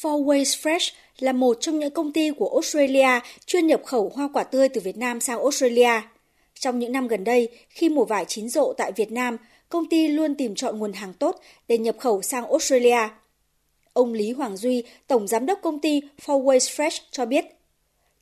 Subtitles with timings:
[0.00, 4.28] Four Ways Fresh là một trong những công ty của Australia chuyên nhập khẩu hoa
[4.32, 6.00] quả tươi từ Việt Nam sang Australia.
[6.54, 9.36] Trong những năm gần đây, khi mùa vải chín rộ tại Việt Nam,
[9.68, 13.08] công ty luôn tìm chọn nguồn hàng tốt để nhập khẩu sang Australia.
[13.92, 17.44] Ông Lý Hoàng Duy, Tổng Giám đốc công ty Four Ways Fresh cho biết,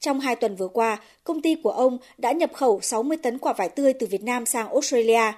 [0.00, 3.52] trong hai tuần vừa qua, công ty của ông đã nhập khẩu 60 tấn quả
[3.52, 5.32] vải tươi từ Việt Nam sang Australia.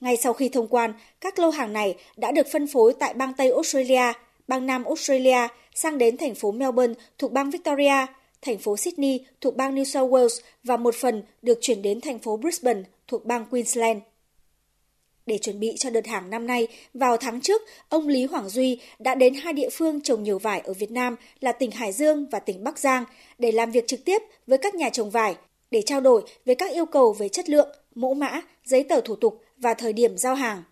[0.00, 3.32] Ngay sau khi thông quan, các lô hàng này đã được phân phối tại bang
[3.36, 4.12] Tây Australia,
[4.48, 8.06] bang Nam Australia sang đến thành phố Melbourne thuộc bang Victoria,
[8.42, 12.18] thành phố Sydney thuộc bang New South Wales và một phần được chuyển đến thành
[12.18, 13.98] phố Brisbane thuộc bang Queensland.
[15.26, 18.80] Để chuẩn bị cho đợt hàng năm nay, vào tháng trước, ông Lý Hoàng Duy
[18.98, 22.26] đã đến hai địa phương trồng nhiều vải ở Việt Nam là tỉnh Hải Dương
[22.30, 23.04] và tỉnh Bắc Giang
[23.38, 25.36] để làm việc trực tiếp với các nhà trồng vải,
[25.70, 29.16] để trao đổi về các yêu cầu về chất lượng, mẫu mã, giấy tờ thủ
[29.16, 30.62] tục và thời điểm giao hàng.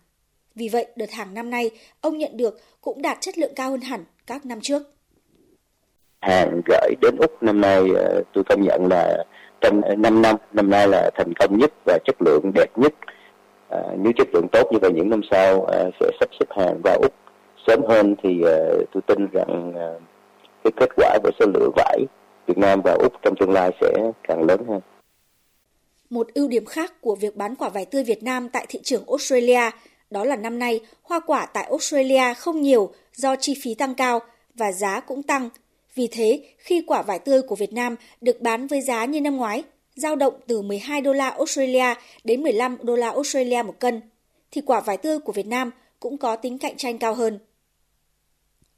[0.55, 1.71] Vì vậy, đợt hàng năm nay,
[2.01, 4.81] ông nhận được cũng đạt chất lượng cao hơn hẳn các năm trước.
[6.21, 9.23] Hàng gửi đến Úc năm nay ờ, tôi công nhận là
[9.61, 12.93] trong 5 năm, năm nay là thành công nhất và chất lượng đẹp nhất.
[13.69, 16.81] À, nếu chất lượng tốt như vậy những năm sau à, sẽ sắp xếp hàng
[16.83, 17.13] vào Úc
[17.67, 18.57] sớm hơn thì à,
[18.93, 19.89] tôi tin rằng à,
[20.63, 21.99] cái kết quả về số lượng vải
[22.47, 24.79] Việt Nam và Úc trong tương lai sẽ càng lớn hơn.
[26.09, 29.03] Một ưu điểm khác của việc bán quả vải tươi Việt Nam tại thị trường
[29.07, 29.69] Australia
[30.13, 34.19] đó là năm nay hoa quả tại Australia không nhiều do chi phí tăng cao
[34.55, 35.49] và giá cũng tăng.
[35.95, 39.37] Vì thế, khi quả vải tươi của Việt Nam được bán với giá như năm
[39.37, 39.63] ngoái,
[39.95, 44.01] giao động từ 12 đô la Australia đến 15 đô la Australia một cân,
[44.51, 47.39] thì quả vải tươi của Việt Nam cũng có tính cạnh tranh cao hơn.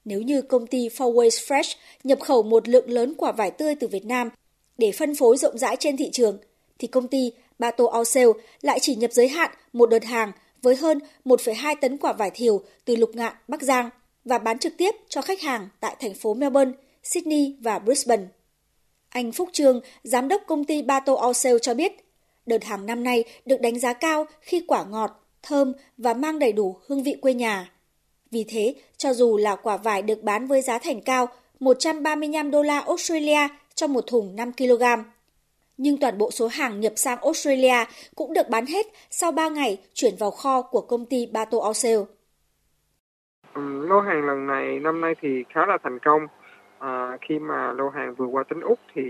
[0.05, 3.87] Nếu như công ty Fourways Fresh nhập khẩu một lượng lớn quả vải tươi từ
[3.87, 4.29] Việt Nam
[4.77, 6.37] để phân phối rộng rãi trên thị trường,
[6.79, 8.27] thì công ty Bato Ausel
[8.61, 10.31] lại chỉ nhập giới hạn một đợt hàng
[10.65, 13.89] với hơn 1,2 tấn quả vải thiều từ Lục Ngạn, Bắc Giang
[14.23, 16.71] và bán trực tiếp cho khách hàng tại thành phố Melbourne,
[17.03, 18.25] Sydney và Brisbane.
[19.09, 21.91] Anh Phúc Trương, giám đốc công ty Bato Allsale cho biết,
[22.45, 26.51] đợt hàng năm nay được đánh giá cao khi quả ngọt, thơm và mang đầy
[26.51, 27.71] đủ hương vị quê nhà.
[28.31, 31.27] Vì thế, cho dù là quả vải được bán với giá thành cao
[31.59, 34.83] 135 đô la Australia cho một thùng 5 kg,
[35.77, 39.77] nhưng toàn bộ số hàng nhập sang Australia cũng được bán hết sau 3 ngày
[39.93, 41.99] chuyển vào kho của công ty Bato Ocel.
[43.89, 46.27] lô hàng lần này năm nay thì khá là thành công.
[46.79, 49.01] À, khi mà lô hàng vừa qua tính Úc thì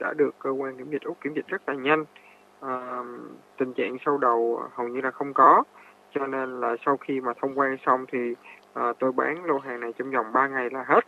[0.00, 2.04] đã được cơ quan kiểm dịch Úc kiểm dịch rất là nhanh.
[2.60, 3.02] À,
[3.58, 5.62] tình trạng sâu đầu hầu như là không có.
[6.14, 8.18] Cho nên là sau khi mà thông quan xong thì
[8.74, 11.00] à, tôi bán lô hàng này trong vòng 3 ngày là hết.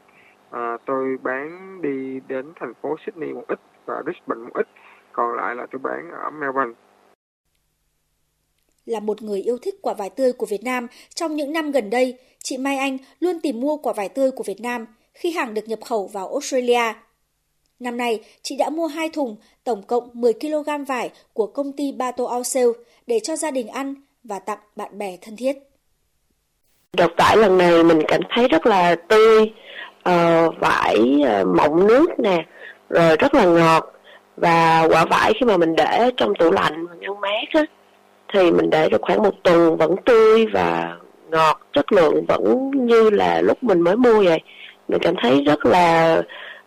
[0.51, 4.67] À, tôi bán đi đến thành phố Sydney một ít và Brisbane một ít
[5.17, 6.75] còn lại là tôi bán ở Melbourne.
[8.87, 11.91] Là một người yêu thích quả vải tươi của Việt Nam, trong những năm gần
[11.91, 15.55] đây, chị Mai Anh luôn tìm mua quả vải tươi của Việt Nam khi hàng
[15.55, 16.95] được nhập khẩu vào Australia.
[17.79, 21.93] Năm nay, chị đã mua 2 thùng, tổng cộng 10 kg vải của công ty
[21.93, 22.73] Bato Ausale
[23.07, 23.95] để cho gia đình ăn
[24.25, 25.57] và tặng bạn bè thân thiết.
[26.93, 29.43] Đợt vải lần này mình cảm thấy rất là tươi,
[30.09, 32.47] uh, vải uh, mọng nước nè,
[32.89, 33.96] rồi rất là ngọt
[34.37, 37.63] và quả vải khi mà mình để trong tủ lạnh và ngăn mát á
[38.33, 40.97] thì mình để được khoảng một tuần vẫn tươi và
[41.31, 44.41] ngọt chất lượng vẫn như là lúc mình mới mua vậy.
[44.89, 46.17] Mình cảm thấy rất là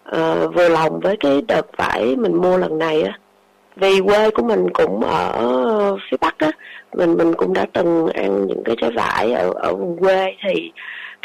[0.09, 3.19] uh, vừa lòng với cái đợt vải mình mua lần này á.
[3.75, 6.52] Vì quê của mình cũng ở phía bắc á
[6.94, 10.72] mình mình cũng đã từng ăn những cái trái vải ở ở vùng quê thì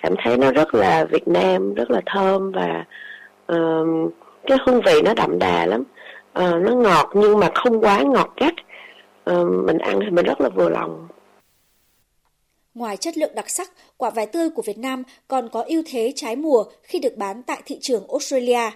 [0.02, 2.84] cảm thấy nó rất là Việt Nam rất là thơm và
[3.52, 4.12] uh,
[4.46, 5.82] cái hương vị nó đậm đà lắm
[6.38, 8.64] uh, nó ngọt nhưng mà không quá ngọt gắt uh,
[9.24, 11.08] ờ, mình ăn thì mình rất là vừa lòng
[12.74, 16.12] Ngoài chất lượng đặc sắc, quả vải tươi của Việt Nam còn có ưu thế
[16.16, 18.70] trái mùa khi được bán tại thị trường Australia.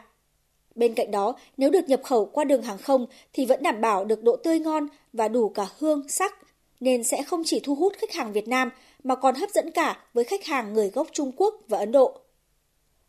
[0.75, 4.05] Bên cạnh đó, nếu được nhập khẩu qua đường hàng không thì vẫn đảm bảo
[4.05, 6.35] được độ tươi ngon và đủ cả hương, sắc,
[6.81, 8.71] nên sẽ không chỉ thu hút khách hàng Việt Nam
[9.05, 12.21] mà còn hấp dẫn cả với khách hàng người gốc Trung Quốc và Ấn Độ.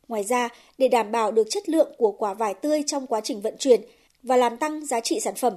[0.08, 3.42] Ngoài ra, để đảm bảo được chất lượng của quả vải tươi trong quá trình
[3.42, 3.82] vận chuyển
[4.24, 5.54] và làm tăng giá trị sản phẩm.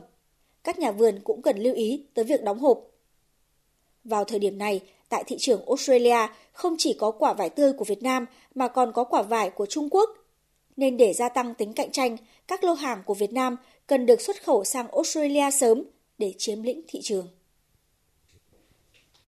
[0.65, 2.81] Các nhà vườn cũng cần lưu ý tới việc đóng hộp.
[4.05, 7.85] Vào thời điểm này, tại thị trường Australia không chỉ có quả vải tươi của
[7.85, 10.11] Việt Nam mà còn có quả vải của Trung Quốc.
[10.77, 12.17] Nên để gia tăng tính cạnh tranh,
[12.49, 13.57] các lô hàng của Việt Nam
[13.87, 15.83] cần được xuất khẩu sang Australia sớm
[16.19, 17.29] để chiếm lĩnh thị trường.